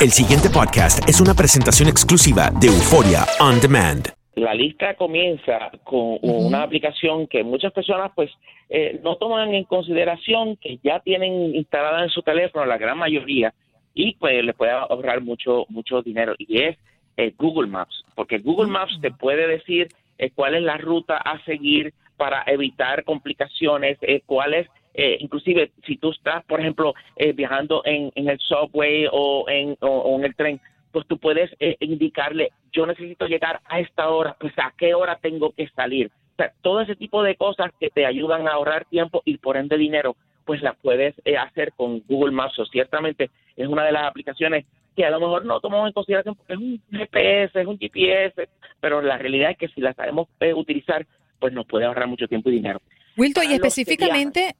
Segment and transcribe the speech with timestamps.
[0.00, 4.06] El siguiente podcast es una presentación exclusiva de Euforia On Demand.
[4.36, 8.30] La lista comienza con una aplicación que muchas personas pues
[8.68, 13.52] eh, no toman en consideración que ya tienen instalada en su teléfono la gran mayoría
[13.92, 16.36] y pues les puede ahorrar mucho mucho dinero.
[16.38, 16.78] Y es
[17.16, 19.88] eh, Google Maps porque Google Maps te puede decir
[20.18, 25.96] eh, cuál es la ruta a seguir para evitar complicaciones, cuál es eh, inclusive si
[25.96, 30.34] tú estás, por ejemplo, eh, viajando en, en, el subway o en, o, en el
[30.34, 30.60] tren,
[30.92, 35.18] pues tú puedes eh, indicarle, yo necesito llegar a esta hora, pues a qué hora
[35.20, 36.10] tengo que salir.
[36.32, 39.56] O sea, todo ese tipo de cosas que te ayudan a ahorrar tiempo y por
[39.56, 42.58] ende dinero, pues las puedes hacer con Google Maps.
[42.58, 44.64] O ciertamente es una de las aplicaciones
[44.96, 48.48] que a lo mejor no tomamos en consideración porque es un GPS, es un GPS,
[48.80, 51.06] pero la realidad es que si la sabemos utilizar,
[51.38, 52.80] pues nos puede ahorrar mucho tiempo y dinero.
[53.16, 54.54] Wilton, y específicamente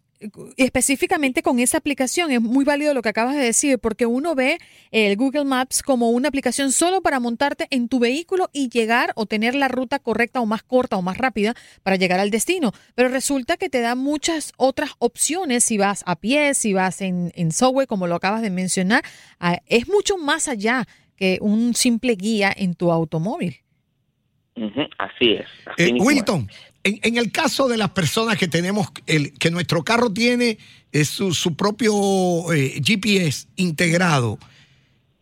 [0.56, 4.58] específicamente con esa aplicación es muy válido lo que acabas de decir porque uno ve
[4.90, 9.26] el Google Maps como una aplicación solo para montarte en tu vehículo y llegar o
[9.26, 12.72] tener la ruta correcta o más corta o más rápida para llegar al destino.
[12.94, 17.32] Pero resulta que te da muchas otras opciones si vas a pie, si vas en,
[17.34, 19.02] en subway, como lo acabas de mencionar.
[19.66, 20.86] Es mucho más allá
[21.16, 23.62] que un simple guía en tu automóvil.
[24.98, 25.46] Así es.
[25.76, 26.48] Eh, Wilton,
[27.02, 30.58] en, el caso de las personas que tenemos, el, que nuestro carro tiene
[31.04, 31.92] su, propio
[32.52, 34.38] eh, GPS integrado,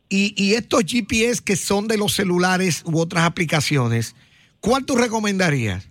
[0.08, 4.14] y, estos GPS que son de los celulares u otras aplicaciones,
[4.60, 5.90] ¿cuál tú recomendarías?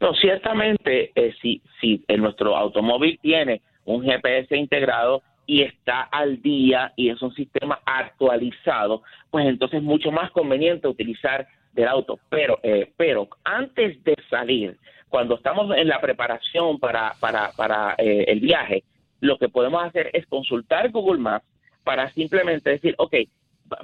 [0.00, 6.42] No, ciertamente, eh, si, si en nuestro automóvil tiene un GPS integrado y está al
[6.42, 12.18] día y es un sistema actualizado, pues entonces es mucho más conveniente utilizar del auto.
[12.28, 14.76] Pero, eh, pero antes de salir,
[15.08, 18.82] cuando estamos en la preparación para, para, para eh, el viaje,
[19.20, 21.46] lo que podemos hacer es consultar Google Maps
[21.84, 23.14] para simplemente decir, ok,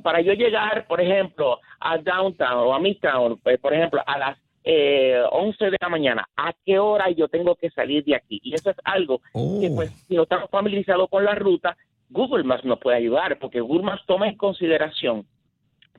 [0.02, 4.38] para yo llegar, por ejemplo, a Downtown o a Midtown, pues, por ejemplo, a las
[4.64, 8.40] eh, 11 de la mañana, ¿a qué hora yo tengo que salir de aquí?
[8.42, 10.04] Y eso es algo que, pues, oh.
[10.08, 11.76] si no estamos familiarizados con la ruta,
[12.10, 15.26] Google Maps nos puede ayudar, porque Google Maps toma en consideración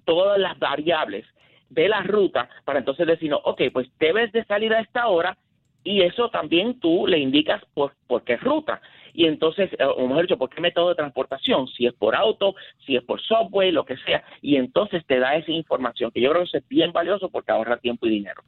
[0.05, 1.25] todas las variables
[1.69, 5.37] de la ruta para entonces decir, no, ok, pues debes de salir a esta hora
[5.83, 8.81] y eso también tú le indicas por, por qué ruta.
[9.13, 12.55] Y entonces, eh, o mejor dicho, por qué método de transportación, si es por auto,
[12.85, 14.23] si es por subway, lo que sea.
[14.41, 17.77] Y entonces te da esa información, que yo creo que es bien valioso porque ahorra
[17.77, 18.41] tiempo y dinero.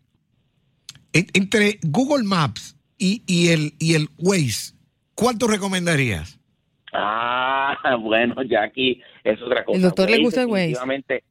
[1.13, 4.73] Entre Google Maps y, y, el, y el Waze,
[5.13, 6.39] ¿cuál tú recomendarías?
[6.93, 9.77] Ah, bueno, ya aquí es otra cosa.
[9.77, 11.23] El doctor le gusta el Waze.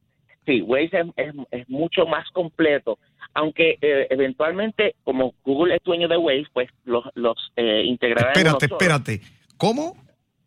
[0.47, 2.99] Sí, Waze es, mucho más completo,
[3.33, 8.33] aunque eh, eventualmente, como Google es dueño de Waze, pues los, los eh, integrará.
[8.33, 9.21] Espérate, espérate.
[9.57, 9.97] ¿Cómo?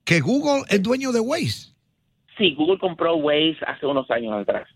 [0.04, 1.74] ¿Que Google es dueño de Waze?
[2.38, 4.68] Sí, Google compró Waze hace unos años atrás.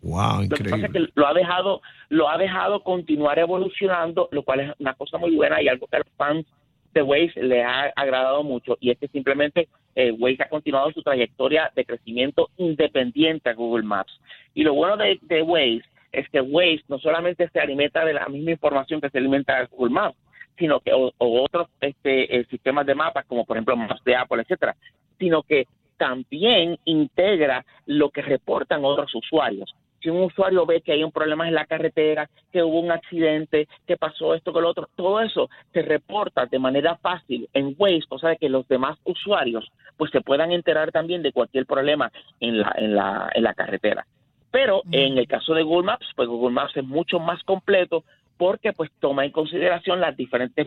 [0.00, 0.48] Wow, increíble.
[0.48, 4.60] Lo que pasa es que lo ha dejado, lo ha dejado continuar evolucionando, lo cual
[4.60, 6.46] es una cosa muy buena y algo que a los fans
[6.92, 11.02] de Waze le ha agradado mucho y es que simplemente eh, Waze ha continuado su
[11.02, 14.12] trayectoria de crecimiento independiente a Google Maps.
[14.54, 18.28] Y lo bueno de, de Waze es que Waze no solamente se alimenta de la
[18.28, 20.16] misma información que se alimenta de Google Maps,
[20.58, 24.76] sino que otros este, eh, sistemas de mapas como por ejemplo Maps de Apple, etcétera,
[25.18, 29.74] sino que también integra lo que reportan otros usuarios.
[30.04, 33.66] Si un usuario ve que hay un problema en la carretera, que hubo un accidente,
[33.86, 38.06] que pasó esto con lo otro, todo eso se reporta de manera fácil en Waze,
[38.06, 42.60] cosa de que los demás usuarios pues se puedan enterar también de cualquier problema en
[42.60, 44.06] la, en la, en la carretera.
[44.50, 48.04] Pero en el caso de Google Maps, pues Google Maps es mucho más completo,
[48.36, 50.66] porque pues toma en consideración las diferentes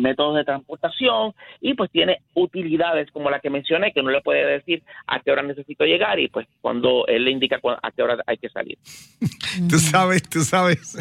[0.00, 4.46] métodos de transportación y pues tiene utilidades como la que mencioné que no le puede
[4.46, 8.18] decir a qué hora necesito llegar y pues cuando él le indica a qué hora
[8.26, 8.78] hay que salir.
[9.68, 10.96] tú sabes, tú sabes,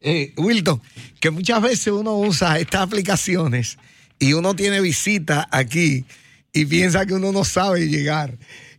[0.00, 0.80] eh, Wilton,
[1.20, 3.78] que muchas veces uno usa estas aplicaciones
[4.18, 6.04] y uno tiene visita aquí
[6.52, 8.34] y piensa que uno no sabe llegar.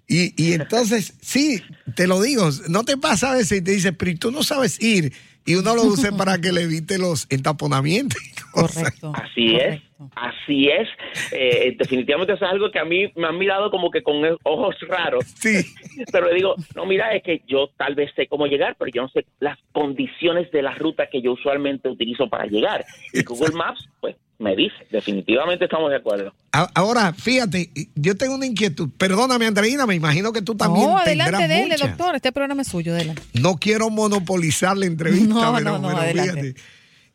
[0.07, 1.63] Y, y entonces, sí,
[1.95, 4.79] te lo digo, no te pasa a veces y te dice, pero tú no sabes
[4.81, 5.13] ir
[5.45, 8.21] y uno lo use para que le evite los entaponamientos.
[8.51, 9.11] Correcto.
[9.13, 9.81] Así es,
[10.15, 10.87] así es.
[11.31, 14.75] Eh, definitivamente eso es algo que a mí me han mirado como que con ojos
[14.87, 15.25] raros.
[15.25, 15.61] Sí.
[16.11, 19.01] Pero le digo, no, mira, es que yo tal vez sé cómo llegar, pero yo
[19.03, 22.85] no sé las condiciones de la ruta que yo usualmente utilizo para llegar.
[23.13, 24.15] Y Google Maps, pues
[24.45, 26.31] me dice, definitivamente estamos de acuerdo.
[26.51, 28.89] Ahora, fíjate, yo tengo una inquietud.
[28.95, 30.85] Perdóname, Andreina, me imagino que tú también.
[30.85, 32.15] No, adelante, dele, doctor.
[32.15, 33.23] Este programa es suyo, adelante.
[33.33, 36.53] No quiero monopolizar la entrevista, no, pero, no, no, adelante.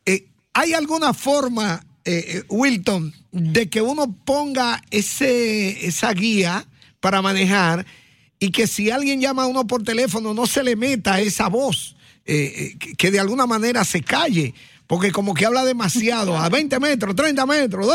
[0.05, 6.65] Eh, ¿Hay alguna forma, eh, eh, Wilton, de que uno ponga ese, esa guía
[6.99, 7.85] para manejar
[8.39, 11.95] y que si alguien llama a uno por teléfono no se le meta esa voz,
[12.25, 14.53] que de alguna manera se calle?
[14.91, 17.87] Porque como que habla demasiado, a 20 metros, 30 metros,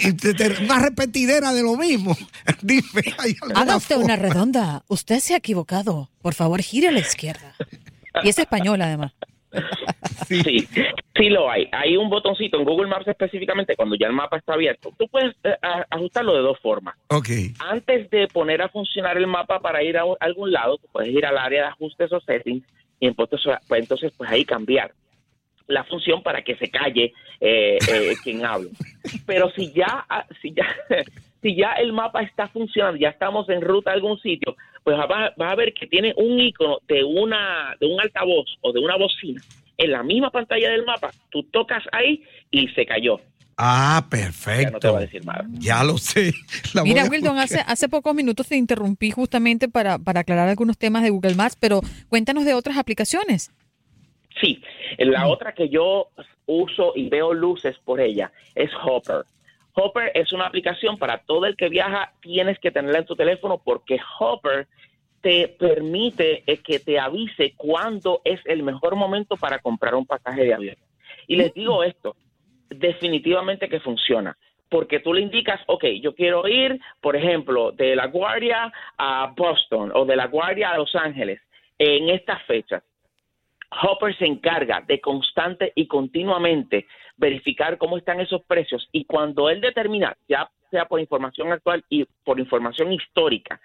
[0.00, 2.16] y una repetidera de lo mismo.
[2.62, 3.02] Dime,
[3.54, 4.82] Haga usted una redonda.
[4.88, 6.08] Usted se ha equivocado.
[6.22, 7.54] Por favor, gire a la izquierda.
[8.22, 9.12] Y es español, además.
[10.26, 10.66] Sí.
[11.14, 11.68] sí, lo hay.
[11.70, 14.90] Hay un botoncito en Google Maps específicamente cuando ya el mapa está abierto.
[14.98, 15.54] Tú puedes eh,
[15.90, 16.94] ajustarlo de dos formas.
[17.08, 17.28] Ok.
[17.58, 21.26] Antes de poner a funcionar el mapa para ir a algún lado, tú puedes ir
[21.26, 22.64] al área de ajustes o settings
[23.00, 24.94] y entonces, pues, entonces pues ahí cambiar
[25.66, 28.70] la función para que se calle eh, eh, quien habla.
[29.26, 30.66] Pero si ya, ah, si ya,
[31.42, 35.32] si ya el mapa está funcionando, ya estamos en ruta a algún sitio, pues vas,
[35.38, 39.40] a ver que tiene un icono de una, de un altavoz o de una bocina
[39.76, 41.10] en la misma pantalla del mapa.
[41.30, 43.20] Tú tocas ahí y se cayó.
[43.56, 44.62] Ah, perfecto.
[44.62, 45.44] Ya no te va a decir nada.
[45.52, 46.32] Ya lo sé.
[46.82, 51.10] Mira, Wildon, hace, hace pocos minutos te interrumpí justamente para, para aclarar algunos temas de
[51.10, 53.52] Google Maps, pero cuéntanos de otras aplicaciones.
[54.44, 54.62] Sí,
[54.98, 56.08] la otra que yo
[56.44, 59.22] uso y veo luces por ella es Hopper.
[59.74, 63.62] Hopper es una aplicación para todo el que viaja, tienes que tenerla en tu teléfono
[63.64, 64.66] porque Hopper
[65.22, 70.44] te permite eh, que te avise cuándo es el mejor momento para comprar un pasaje
[70.44, 70.76] de avión.
[71.26, 72.14] Y les digo esto,
[72.68, 74.36] definitivamente que funciona
[74.68, 79.92] porque tú le indicas, ok, yo quiero ir, por ejemplo, de La Guardia a Boston
[79.94, 81.40] o de La Guardia a Los Ángeles
[81.78, 82.82] en estas fechas.
[83.82, 86.86] Hopper se encarga de constante y continuamente
[87.16, 92.04] verificar cómo están esos precios y cuando él determina, ya sea por información actual y
[92.24, 93.60] por información histórica,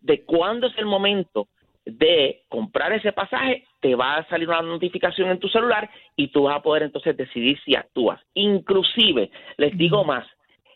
[0.00, 1.48] de cuándo es el momento
[1.84, 6.44] de comprar ese pasaje, te va a salir una notificación en tu celular y tú
[6.44, 8.20] vas a poder entonces decidir si actúas.
[8.34, 10.26] Inclusive, les digo más,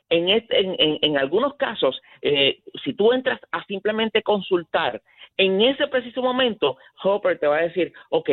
[0.09, 5.01] en, este, en, algunos casos, eh, si tú entras a simplemente consultar,
[5.41, 8.29] en ese preciso momento, Hopper te va a decir, ok,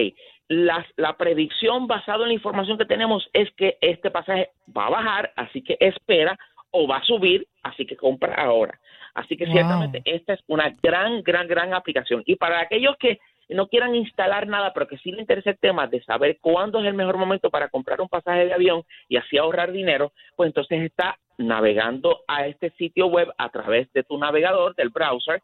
[0.50, 4.90] la, la predicción basada en la información que tenemos es que este pasaje va a
[4.90, 6.38] bajar, así que espera,
[6.70, 8.78] o va a subir, así que compra ahora.
[9.14, 12.24] Así que ciertamente esta es una gran, gran, gran aplicación.
[12.26, 15.88] Y para aquellos que no quieran instalar nada, pero que sí les interesa el tema
[15.88, 19.38] de saber cuándo es el mejor momento para comprar un pasaje de avión y así
[19.38, 24.76] ahorrar dinero, pues entonces está navegando a este sitio web a través de tu navegador,
[24.76, 25.42] del browser,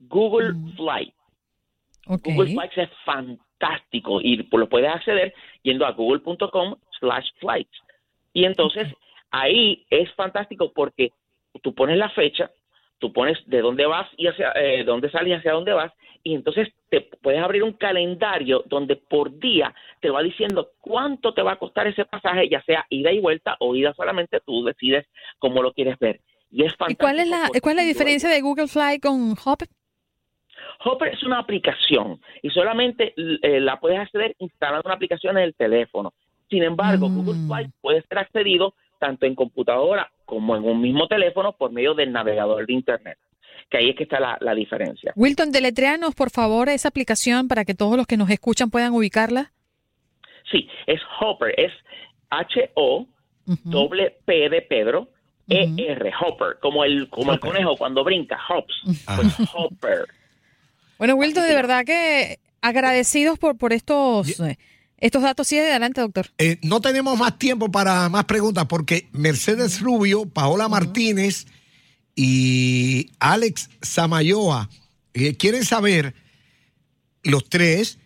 [0.00, 1.14] Google Flight.
[2.06, 7.78] Google Flights es fantástico y lo puedes acceder yendo a google.com slash flights.
[8.32, 8.88] Y entonces
[9.30, 11.12] ahí es fantástico porque
[11.62, 12.50] tú pones la fecha,
[12.98, 15.92] tú pones de dónde vas y hacia eh, dónde sales y hacia dónde vas,
[16.22, 21.42] y entonces te puedes abrir un calendario donde por día te va diciendo cuánto te
[21.42, 25.06] va a costar ese pasaje, ya sea ida y vuelta o ida solamente, tú decides
[25.38, 26.20] cómo lo quieres ver.
[26.50, 27.04] Y es fantástico.
[27.04, 29.60] cuál es la, cuál es la diferencia de Google Fly con Hop?
[30.84, 35.54] Hopper es una aplicación y solamente eh, la puedes acceder instalando una aplicación en el
[35.54, 36.14] teléfono.
[36.48, 37.16] Sin embargo, mm.
[37.16, 41.94] Google Flight puede ser accedido tanto en computadora como en un mismo teléfono por medio
[41.94, 43.18] del navegador de Internet.
[43.68, 45.12] Que ahí es que está la, diferencia.
[45.14, 49.52] Wilton, deletréanos por favor esa aplicación para que todos los que nos escuchan puedan ubicarla.
[50.50, 51.72] Sí, es Hopper, es
[52.30, 53.06] H-O,
[53.64, 55.08] doble P de Pedro,
[55.48, 60.06] E-R, Hopper, como el, como el conejo cuando brinca, hops, pues Hopper.
[61.00, 64.58] Bueno, Wilton, de verdad que agradecidos por, por estos, eh,
[64.98, 65.46] estos datos.
[65.46, 66.26] Sí, adelante, doctor.
[66.36, 71.46] Eh, no tenemos más tiempo para más preguntas porque Mercedes Rubio, Paola Martínez
[72.14, 74.68] y Alex Samayoa
[75.14, 76.12] eh, quieren saber,
[77.22, 77.98] los tres,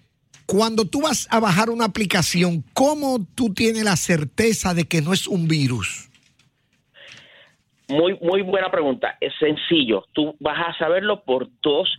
[0.46, 5.12] cuando tú vas a bajar una aplicación, ¿cómo tú tienes la certeza de que no
[5.12, 6.10] es un virus?
[7.88, 9.18] Muy, muy buena pregunta.
[9.20, 10.04] Es sencillo.
[10.12, 11.92] Tú vas a saberlo por dos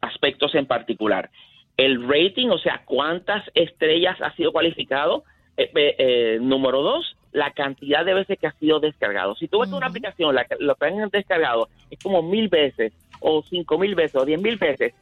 [0.00, 1.30] aspectos en particular.
[1.76, 5.24] El rating, o sea, cuántas estrellas ha sido cualificado.
[5.56, 9.34] Eh, eh, eh, número dos, la cantidad de veces que ha sido descargado.
[9.34, 13.42] Si tú ves una aplicación, la, lo que han descargado es como mil veces, o
[13.42, 14.94] cinco mil veces, o diez mil veces,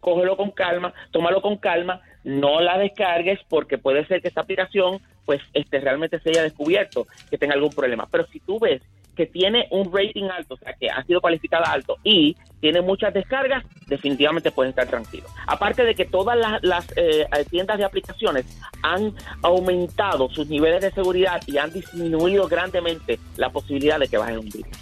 [0.00, 5.00] cógelo con calma, tómalo con calma, no la descargues porque puede ser que esta aplicación
[5.24, 8.08] pues este realmente se haya descubierto que tenga algún problema.
[8.10, 8.82] Pero si tú ves
[9.16, 13.12] que tiene un rating alto, o sea, que ha sido cualificada alto y tiene muchas
[13.12, 15.26] descargas, definitivamente puedes estar tranquilo.
[15.46, 18.46] Aparte de que todas las, eh, tiendas de aplicaciones
[18.82, 24.38] han aumentado sus niveles de seguridad y han disminuido grandemente la posibilidad de que bajen
[24.38, 24.72] un virus.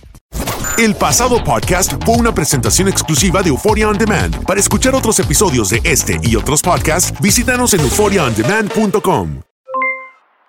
[0.79, 4.47] El pasado podcast fue una presentación exclusiva de Euphoria On Demand.
[4.47, 9.43] Para escuchar otros episodios de este y otros podcasts, visítanos en euphoriaondemand.com.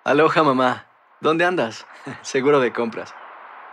[0.03, 0.87] Aloha mamá,
[1.19, 1.85] ¿dónde andas?
[2.21, 3.13] Seguro de compras.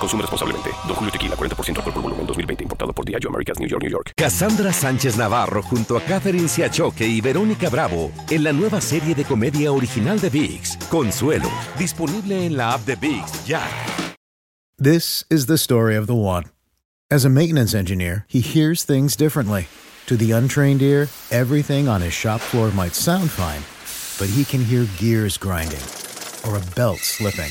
[0.00, 0.70] Consume responsablemente.
[0.86, 2.64] Don Julio Tequila, 40% alcohol por volumen, 2020.
[2.64, 4.12] Importado por Diageo Americas, New York, New York.
[4.16, 9.24] Cassandra Sánchez Navarro junto a Catherine Siachoque y Verónica Bravo en la nueva serie de
[9.24, 11.50] comedia original de VIX, Consuelo.
[11.78, 13.62] Disponible en la app de VIX, ya.
[14.76, 16.44] This is the story of the one.
[17.10, 19.68] As a maintenance engineer, he hears things differently.
[20.06, 23.62] To the untrained ear, everything on his shop floor might sound fine,
[24.18, 25.80] but he can hear gears grinding
[26.46, 27.50] or a belt slipping.